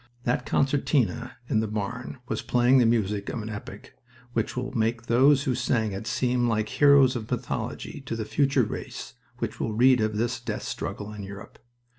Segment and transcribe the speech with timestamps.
[0.23, 3.93] That concertina in the barn was playing the music of an epic
[4.33, 8.63] which will make those who sang it seem like heroes of mythology to the future
[8.63, 11.59] race which will read of this death struggle in Europe.